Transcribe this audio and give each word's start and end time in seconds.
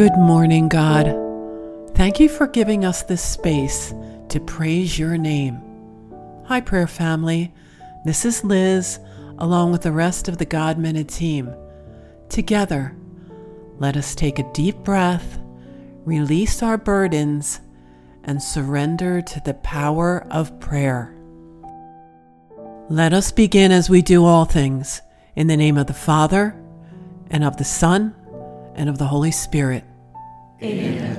Good 0.00 0.16
morning, 0.16 0.68
God. 0.68 1.14
Thank 1.94 2.20
you 2.20 2.30
for 2.30 2.46
giving 2.46 2.86
us 2.86 3.02
this 3.02 3.20
space 3.20 3.92
to 4.30 4.40
praise 4.40 4.98
your 4.98 5.18
name. 5.18 5.60
Hi, 6.46 6.62
prayer 6.62 6.86
family. 6.86 7.52
This 8.06 8.24
is 8.24 8.42
Liz, 8.42 8.98
along 9.36 9.72
with 9.72 9.82
the 9.82 9.92
rest 9.92 10.26
of 10.26 10.38
the 10.38 10.46
God 10.46 10.78
Minute 10.78 11.08
team. 11.08 11.54
Together, 12.30 12.96
let 13.76 13.94
us 13.94 14.14
take 14.14 14.38
a 14.38 14.52
deep 14.54 14.76
breath, 14.76 15.38
release 16.06 16.62
our 16.62 16.78
burdens, 16.78 17.60
and 18.24 18.42
surrender 18.42 19.20
to 19.20 19.42
the 19.44 19.52
power 19.52 20.26
of 20.30 20.58
prayer. 20.60 21.14
Let 22.88 23.12
us 23.12 23.32
begin 23.32 23.70
as 23.70 23.90
we 23.90 24.00
do 24.00 24.24
all 24.24 24.46
things, 24.46 25.02
in 25.36 25.46
the 25.46 25.58
name 25.58 25.76
of 25.76 25.88
the 25.88 25.92
Father, 25.92 26.58
and 27.30 27.44
of 27.44 27.58
the 27.58 27.64
Son, 27.64 28.14
and 28.74 28.88
of 28.88 28.96
the 28.96 29.08
Holy 29.08 29.30
Spirit. 29.30 29.84
Amen. 30.62 31.16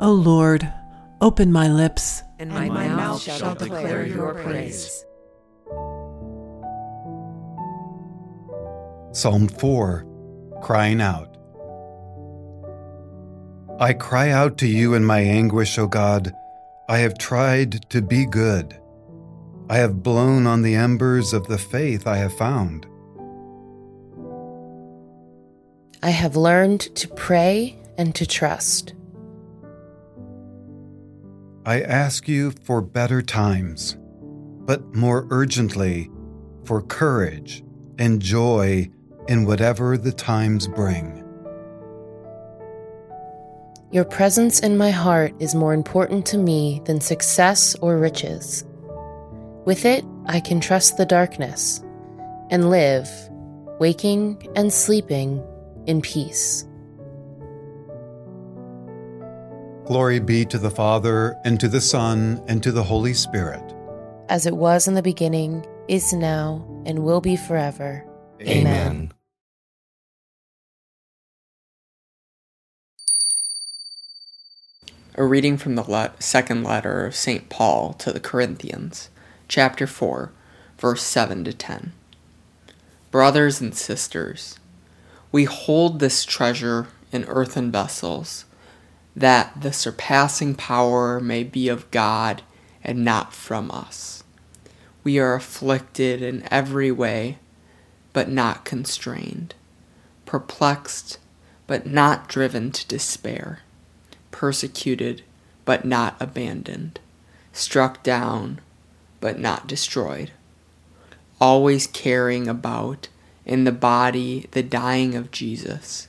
O 0.00 0.12
Lord, 0.12 0.72
open 1.20 1.52
my 1.52 1.68
lips, 1.68 2.22
and 2.38 2.50
my, 2.50 2.68
my 2.68 2.88
mouth 2.88 3.22
shall 3.22 3.54
declare 3.54 4.04
your 4.04 4.34
praise. 4.34 5.04
Psalm 9.12 9.48
4 9.48 10.06
Crying 10.62 11.00
Out. 11.00 11.36
I 13.78 13.92
cry 13.92 14.30
out 14.30 14.58
to 14.58 14.66
you 14.66 14.94
in 14.94 15.04
my 15.04 15.20
anguish, 15.20 15.78
O 15.78 15.86
God. 15.86 16.32
I 16.88 16.98
have 16.98 17.16
tried 17.16 17.88
to 17.90 18.02
be 18.02 18.26
good. 18.26 18.76
I 19.68 19.76
have 19.76 20.02
blown 20.02 20.46
on 20.46 20.62
the 20.62 20.74
embers 20.74 21.32
of 21.32 21.46
the 21.46 21.58
faith 21.58 22.06
I 22.06 22.16
have 22.16 22.36
found. 22.36 22.86
I 26.02 26.10
have 26.10 26.34
learned 26.34 26.80
to 26.96 27.06
pray 27.08 27.79
and 28.00 28.14
to 28.14 28.24
trust. 28.24 28.94
I 31.66 31.82
ask 31.82 32.26
you 32.26 32.52
for 32.64 32.80
better 32.80 33.20
times, 33.20 33.98
but 34.64 34.94
more 34.94 35.26
urgently, 35.30 36.10
for 36.64 36.80
courage 36.80 37.62
and 37.98 38.22
joy 38.22 38.88
in 39.28 39.44
whatever 39.44 39.98
the 39.98 40.12
times 40.12 40.66
bring. 40.66 41.22
Your 43.92 44.04
presence 44.04 44.60
in 44.60 44.78
my 44.78 44.90
heart 44.90 45.34
is 45.38 45.54
more 45.54 45.74
important 45.74 46.24
to 46.26 46.38
me 46.38 46.80
than 46.86 47.02
success 47.02 47.74
or 47.82 47.98
riches. 47.98 48.64
With 49.66 49.84
it, 49.84 50.06
I 50.24 50.40
can 50.40 50.60
trust 50.60 50.96
the 50.96 51.04
darkness 51.04 51.84
and 52.48 52.70
live, 52.70 53.10
waking 53.78 54.48
and 54.56 54.72
sleeping, 54.72 55.44
in 55.86 56.00
peace. 56.00 56.66
Glory 59.90 60.20
be 60.20 60.44
to 60.44 60.56
the 60.56 60.70
Father, 60.70 61.36
and 61.44 61.58
to 61.58 61.66
the 61.66 61.80
Son, 61.80 62.40
and 62.46 62.62
to 62.62 62.70
the 62.70 62.84
Holy 62.84 63.12
Spirit. 63.12 63.74
As 64.28 64.46
it 64.46 64.56
was 64.56 64.86
in 64.86 64.94
the 64.94 65.02
beginning, 65.02 65.66
is 65.88 66.12
now, 66.12 66.64
and 66.86 67.00
will 67.00 67.20
be 67.20 67.34
forever. 67.34 68.06
Amen. 68.40 68.66
Amen. 68.68 69.12
A 75.16 75.24
reading 75.24 75.56
from 75.56 75.74
the 75.74 75.82
le- 75.82 76.12
second 76.20 76.62
letter 76.62 77.06
of 77.06 77.16
St. 77.16 77.48
Paul 77.48 77.94
to 77.94 78.12
the 78.12 78.20
Corinthians, 78.20 79.10
chapter 79.48 79.88
4, 79.88 80.30
verse 80.78 81.02
7 81.02 81.42
to 81.42 81.52
10. 81.52 81.92
Brothers 83.10 83.60
and 83.60 83.74
sisters, 83.74 84.56
we 85.32 85.46
hold 85.46 85.98
this 85.98 86.24
treasure 86.24 86.86
in 87.10 87.24
earthen 87.24 87.72
vessels, 87.72 88.44
that 89.16 89.60
the 89.60 89.72
surpassing 89.72 90.54
power 90.54 91.20
may 91.20 91.42
be 91.42 91.68
of 91.68 91.90
God 91.90 92.42
and 92.82 93.04
not 93.04 93.34
from 93.34 93.70
us. 93.70 94.24
We 95.02 95.18
are 95.18 95.34
afflicted 95.34 96.22
in 96.22 96.46
every 96.50 96.92
way, 96.92 97.38
but 98.12 98.28
not 98.28 98.64
constrained, 98.64 99.54
perplexed, 100.26 101.18
but 101.66 101.86
not 101.86 102.28
driven 102.28 102.70
to 102.72 102.86
despair, 102.86 103.60
persecuted, 104.30 105.22
but 105.64 105.84
not 105.84 106.16
abandoned, 106.20 107.00
struck 107.52 108.02
down, 108.02 108.60
but 109.20 109.38
not 109.38 109.66
destroyed, 109.66 110.32
always 111.40 111.86
carrying 111.86 112.48
about 112.48 113.08
in 113.46 113.64
the 113.64 113.72
body 113.72 114.48
the 114.52 114.62
dying 114.62 115.14
of 115.14 115.30
Jesus, 115.30 116.08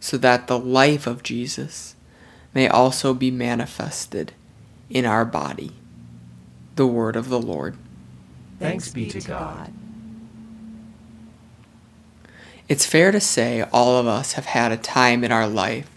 so 0.00 0.16
that 0.16 0.46
the 0.46 0.58
life 0.58 1.06
of 1.06 1.22
Jesus 1.22 1.94
may 2.54 2.68
also 2.68 3.14
be 3.14 3.30
manifested 3.30 4.32
in 4.90 5.04
our 5.06 5.24
body. 5.24 5.72
The 6.76 6.86
word 6.86 7.16
of 7.16 7.28
the 7.28 7.40
Lord. 7.40 7.76
Thanks 8.58 8.90
be 8.90 9.08
to 9.10 9.20
God. 9.20 9.72
It's 12.68 12.86
fair 12.86 13.10
to 13.12 13.20
say 13.20 13.62
all 13.72 13.98
of 13.98 14.06
us 14.06 14.32
have 14.34 14.46
had 14.46 14.72
a 14.72 14.76
time 14.76 15.24
in 15.24 15.32
our 15.32 15.48
life 15.48 15.90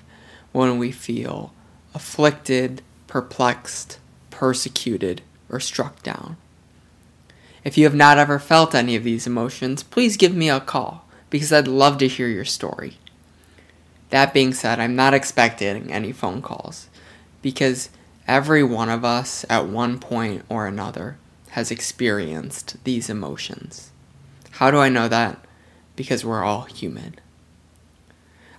when 0.52 0.78
we 0.78 0.92
feel 0.92 1.54
afflicted, 1.94 2.82
perplexed, 3.08 4.00
persecuted, 4.30 5.22
or 5.50 5.60
struck 5.60 6.02
down. 6.04 6.38
If 7.64 7.78
you 7.78 7.86
have 7.86 7.96
not 7.96 8.18
ever 8.18 8.40
felt 8.40 8.76
any 8.76 8.96
of 8.96 9.04
these 9.04 9.26
emotions, 9.26 9.84
please 9.84 10.18
give 10.18 10.36
me 10.36 10.50
a 10.50 10.60
call 10.60 11.08
because 11.30 11.54
I'd 11.54 11.68
love 11.68 11.98
to 12.00 12.08
hear 12.08 12.28
your 12.28 12.46
story. 12.46 12.98
That 14.10 14.34
being 14.34 14.54
said, 14.54 14.80
I'm 14.80 14.96
not 14.96 15.14
expecting 15.14 15.92
any 15.92 16.12
phone 16.12 16.42
calls 16.42 16.90
because 17.42 17.90
every 18.28 18.64
one 18.64 18.90
of 18.90 19.04
us 19.04 19.46
at 19.50 19.68
one 19.68 20.00
point 20.00 20.44
or 20.50 20.68
another 20.68 21.18
has 21.52 21.72
experienced 21.72 22.84
these 22.84 23.10
emotions. 23.10 23.92
How 24.52 24.72
do 24.72 24.78
I 24.78 24.90
know 24.90 25.08
that? 25.08 25.44
Because 25.96 26.26
we're 26.26 26.44
all 26.44 26.64
human. 26.64 27.16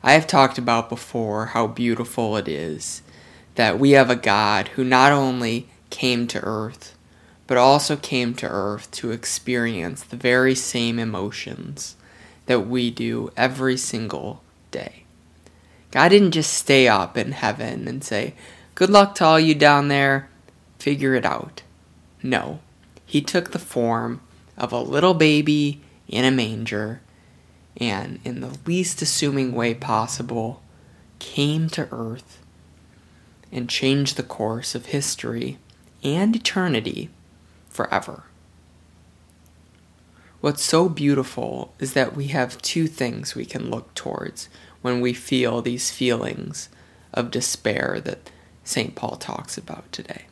I 0.02 0.12
have 0.12 0.26
talked 0.26 0.58
about 0.58 0.88
before 0.88 1.46
how 1.46 1.66
beautiful 1.66 2.36
it 2.36 2.48
is 2.48 3.02
that 3.54 3.78
we 3.78 3.92
have 3.92 4.10
a 4.10 4.16
God 4.16 4.68
who 4.68 4.84
not 4.84 5.12
only 5.12 5.68
came 5.90 6.26
to 6.28 6.40
earth 6.42 6.96
but 7.46 7.56
also 7.56 7.96
came 7.96 8.34
to 8.34 8.48
earth 8.48 8.90
to 8.90 9.12
experience 9.12 10.02
the 10.02 10.16
very 10.16 10.54
same 10.54 10.98
emotions 10.98 11.96
that 12.46 12.66
we 12.66 12.90
do 12.90 13.30
every 13.36 13.76
single 13.76 14.42
day. 14.70 15.05
God 15.90 16.08
didn't 16.08 16.32
just 16.32 16.52
stay 16.52 16.88
up 16.88 17.16
in 17.16 17.32
heaven 17.32 17.88
and 17.88 18.02
say, 18.02 18.34
Good 18.74 18.90
luck 18.90 19.14
to 19.16 19.24
all 19.24 19.40
you 19.40 19.54
down 19.54 19.88
there, 19.88 20.28
figure 20.78 21.14
it 21.14 21.24
out. 21.24 21.62
No, 22.22 22.60
he 23.04 23.20
took 23.20 23.52
the 23.52 23.58
form 23.58 24.20
of 24.56 24.72
a 24.72 24.80
little 24.80 25.14
baby 25.14 25.80
in 26.08 26.24
a 26.24 26.30
manger 26.30 27.00
and, 27.78 28.20
in 28.24 28.40
the 28.40 28.58
least 28.66 29.02
assuming 29.02 29.52
way 29.52 29.74
possible, 29.74 30.62
came 31.18 31.68
to 31.70 31.88
earth 31.92 32.38
and 33.52 33.68
changed 33.68 34.16
the 34.16 34.22
course 34.22 34.74
of 34.74 34.86
history 34.86 35.58
and 36.02 36.34
eternity 36.36 37.10
forever. 37.68 38.24
What's 40.40 40.62
so 40.62 40.88
beautiful 40.88 41.74
is 41.78 41.94
that 41.94 42.14
we 42.14 42.28
have 42.28 42.60
two 42.62 42.86
things 42.86 43.34
we 43.34 43.44
can 43.44 43.70
look 43.70 43.94
towards 43.94 44.48
when 44.82 45.00
we 45.00 45.12
feel 45.12 45.62
these 45.62 45.90
feelings 45.90 46.68
of 47.12 47.30
despair 47.30 48.00
that 48.04 48.30
St. 48.64 48.94
Paul 48.94 49.16
talks 49.16 49.56
about 49.56 49.90
today. 49.92 50.26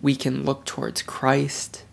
We 0.00 0.16
can 0.16 0.44
look 0.44 0.64
towards 0.64 1.02
Christ 1.02 1.84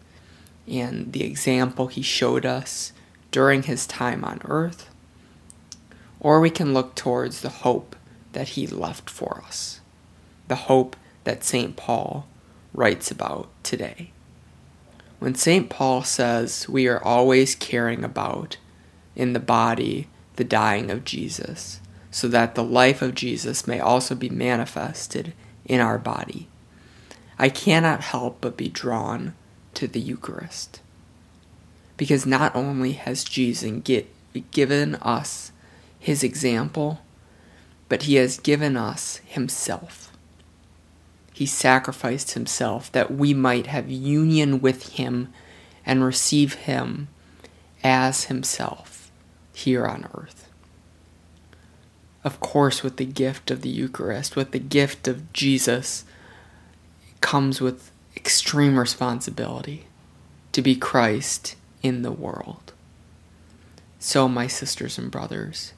and 0.67 1.13
the 1.13 1.23
example 1.23 1.87
he 1.87 2.01
showed 2.01 2.45
us 2.45 2.93
during 3.31 3.63
his 3.63 3.85
time 3.85 4.23
on 4.23 4.41
earth, 4.45 4.89
or 6.19 6.39
we 6.39 6.49
can 6.49 6.73
look 6.73 6.95
towards 6.95 7.41
the 7.41 7.49
hope 7.49 7.95
that 8.33 8.49
he 8.49 8.67
left 8.67 9.09
for 9.09 9.43
us, 9.45 9.81
the 10.47 10.55
hope 10.55 10.95
that 11.23 11.43
St. 11.43 11.75
Paul 11.75 12.27
writes 12.73 13.11
about 13.11 13.49
today. 13.63 14.11
When 15.19 15.35
St. 15.35 15.69
Paul 15.69 16.03
says 16.03 16.69
we 16.69 16.87
are 16.87 17.03
always 17.03 17.55
caring 17.55 18.03
about 18.03 18.57
in 19.15 19.33
the 19.33 19.39
body 19.39 20.07
the 20.39 20.43
dying 20.43 20.89
of 20.89 21.05
Jesus, 21.05 21.79
so 22.09 22.27
that 22.29 22.55
the 22.55 22.63
life 22.63 23.03
of 23.03 23.13
Jesus 23.13 23.67
may 23.67 23.79
also 23.79 24.15
be 24.15 24.29
manifested 24.29 25.33
in 25.65 25.79
our 25.79 25.99
body, 25.99 26.47
I 27.37 27.49
cannot 27.49 28.01
help 28.01 28.39
but 28.41 28.57
be 28.57 28.69
drawn 28.69 29.35
to 29.75 29.87
the 29.87 29.99
Eucharist. 29.99 30.81
Because 31.95 32.25
not 32.25 32.55
only 32.55 32.93
has 32.93 33.23
Jesus 33.23 33.81
get, 33.83 34.07
given 34.49 34.95
us 34.95 35.51
his 35.99 36.23
example, 36.23 37.01
but 37.87 38.03
he 38.03 38.15
has 38.15 38.39
given 38.39 38.75
us 38.75 39.21
himself 39.25 40.09
he 41.39 41.45
sacrificed 41.45 42.33
himself 42.33 42.91
that 42.91 43.11
we 43.11 43.33
might 43.33 43.67
have 43.67 43.89
union 43.89 44.59
with 44.59 44.97
him 44.97 45.31
and 45.85 46.03
receive 46.03 46.55
him 46.55 47.07
as 47.81 48.25
himself 48.25 48.88
here 49.53 49.85
on 49.85 50.07
earth. 50.13 50.45
of 52.23 52.39
course, 52.41 52.83
with 52.83 52.97
the 52.97 53.05
gift 53.05 53.49
of 53.49 53.61
the 53.61 53.69
Eucharist, 53.69 54.35
with 54.35 54.51
the 54.51 54.59
gift 54.59 55.07
of 55.07 55.31
Jesus, 55.31 56.03
comes 57.21 57.61
with 57.61 57.91
extreme 58.15 58.77
responsibility 58.77 59.85
to 60.51 60.61
be 60.61 60.75
Christ 60.75 61.55
in 61.81 62.01
the 62.01 62.11
world. 62.11 62.73
So, 63.99 64.27
my 64.27 64.47
sisters 64.47 64.97
and 64.97 65.09
brothers, 65.09 65.73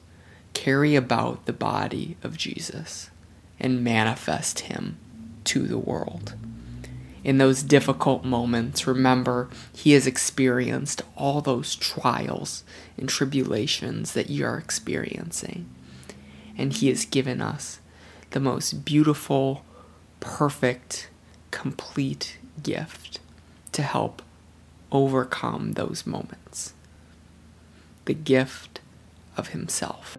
carry 0.54 0.96
about 0.96 1.46
the 1.46 1.52
body 1.52 2.16
of 2.22 2.36
Jesus 2.36 3.10
and 3.58 3.84
manifest 3.84 4.60
him 4.60 4.96
to 5.44 5.66
the 5.66 5.78
world. 5.78 6.34
In 7.24 7.38
those 7.38 7.62
difficult 7.62 8.24
moments, 8.24 8.86
remember 8.86 9.48
he 9.72 9.92
has 9.92 10.06
experienced 10.06 11.02
all 11.16 11.40
those 11.40 11.76
trials 11.76 12.64
and 12.96 13.08
tribulations 13.08 14.12
that 14.12 14.28
you 14.28 14.44
are 14.44 14.58
experiencing. 14.58 15.68
And 16.58 16.72
he 16.72 16.88
has 16.88 17.04
given 17.04 17.40
us 17.40 17.78
the 18.30 18.40
most 18.40 18.84
beautiful, 18.84 19.64
perfect, 20.20 21.08
complete 21.50 22.38
gift 22.62 23.20
to 23.72 23.82
help 23.82 24.22
overcome 24.90 25.72
those 25.72 26.06
moments 26.06 26.74
the 28.04 28.14
gift 28.14 28.80
of 29.36 29.48
himself. 29.48 30.18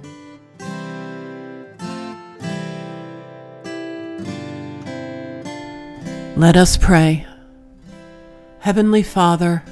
Let 6.37 6.55
us 6.55 6.77
pray. 6.77 7.27
Heavenly 8.59 9.03
Father, 9.03 9.63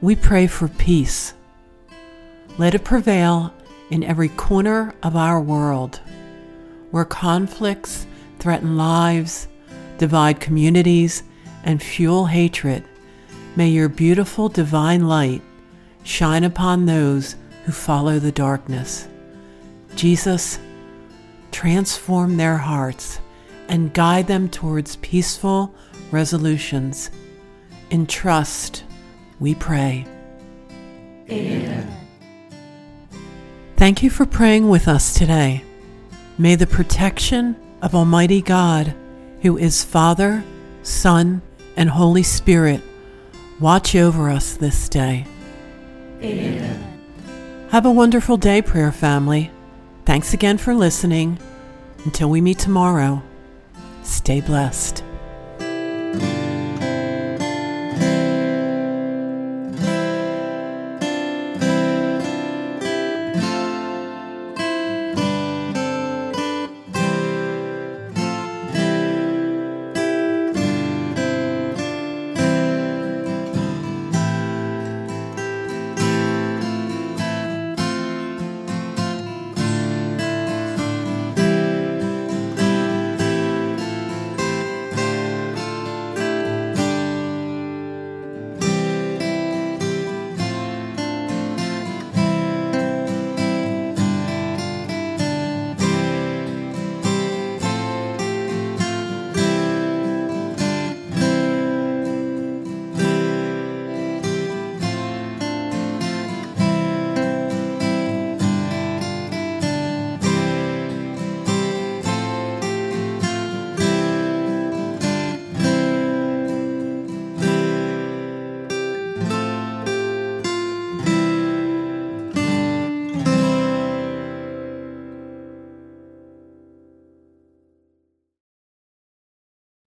we 0.00 0.14
pray 0.14 0.46
for 0.46 0.68
peace. 0.68 1.34
Let 2.58 2.76
it 2.76 2.84
prevail 2.84 3.52
in 3.90 4.04
every 4.04 4.28
corner 4.28 4.94
of 5.02 5.16
our 5.16 5.40
world 5.40 6.00
where 6.92 7.04
conflicts 7.04 8.06
threaten 8.38 8.76
lives, 8.76 9.48
divide 9.98 10.38
communities, 10.38 11.24
and 11.64 11.82
fuel 11.82 12.26
hatred. 12.26 12.84
May 13.56 13.68
your 13.68 13.88
beautiful 13.88 14.48
divine 14.48 15.08
light 15.08 15.42
shine 16.04 16.44
upon 16.44 16.86
those 16.86 17.34
who 17.64 17.72
follow 17.72 18.20
the 18.20 18.32
darkness. 18.32 19.08
Jesus, 19.96 20.60
transform 21.50 22.36
their 22.36 22.58
hearts 22.58 23.18
and 23.68 23.92
guide 23.92 24.26
them 24.26 24.48
towards 24.48 24.96
peaceful 24.96 25.74
resolutions. 26.10 27.10
In 27.90 28.06
trust, 28.06 28.84
we 29.40 29.54
pray. 29.54 30.06
Amen. 31.30 31.94
Thank 33.76 34.02
you 34.02 34.10
for 34.10 34.26
praying 34.26 34.68
with 34.68 34.88
us 34.88 35.14
today. 35.14 35.62
May 36.36 36.54
the 36.54 36.66
protection 36.66 37.56
of 37.82 37.94
Almighty 37.94 38.42
God, 38.42 38.94
who 39.42 39.56
is 39.56 39.84
Father, 39.84 40.42
Son, 40.82 41.42
and 41.76 41.88
Holy 41.88 42.22
Spirit, 42.22 42.80
watch 43.60 43.94
over 43.94 44.30
us 44.30 44.56
this 44.56 44.88
day. 44.88 45.26
Amen. 46.20 46.84
Have 47.70 47.86
a 47.86 47.92
wonderful 47.92 48.36
day, 48.36 48.62
prayer 48.62 48.90
family. 48.90 49.50
Thanks 50.04 50.32
again 50.32 50.58
for 50.58 50.74
listening. 50.74 51.38
Until 52.04 52.30
we 52.30 52.40
meet 52.40 52.58
tomorrow, 52.58 53.22
stay 54.08 54.40
blessed. 54.40 55.04